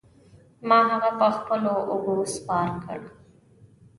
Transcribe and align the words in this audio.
ما 0.67 0.79
هغه 0.91 1.11
په 1.19 1.27
خپلو 1.37 1.73
اوږو 1.91 2.17
سپار 2.35 2.69
کړ. 2.83 2.99